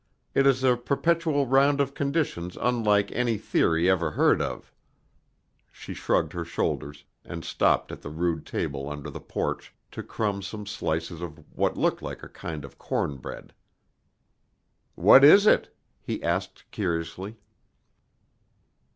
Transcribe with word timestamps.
It 0.33 0.47
is 0.47 0.63
a 0.63 0.75
perpetual 0.77 1.45
round 1.45 1.79
of 1.79 1.93
conditions 1.93 2.57
unlike 2.59 3.11
any 3.11 3.37
theory 3.37 3.87
ever 3.87 4.09
heard 4.09 4.41
of." 4.41 4.73
She 5.71 5.93
shrugged 5.93 6.33
her 6.33 6.43
shoulders, 6.43 7.03
and 7.23 7.45
stopped 7.45 7.91
at 7.91 8.01
the 8.01 8.09
rude 8.09 8.43
table 8.43 8.89
under 8.89 9.11
the 9.11 9.19
porch 9.19 9.75
to 9.91 10.01
crumb 10.01 10.41
some 10.41 10.65
slices 10.65 11.21
of 11.21 11.37
what 11.55 11.77
looked 11.77 12.01
like 12.01 12.23
a 12.23 12.29
kind 12.29 12.65
of 12.65 12.79
cornbread. 12.79 13.53
"What 14.95 15.23
is 15.23 15.45
it?" 15.45 15.71
he 16.01 16.23
asked 16.23 16.63
curiously. 16.71 17.37